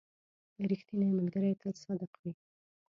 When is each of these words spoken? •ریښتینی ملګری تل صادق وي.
•ریښتینی 0.69 1.07
ملګری 1.17 1.53
تل 1.61 1.73
صادق 1.83 2.11
وي. 2.21 2.31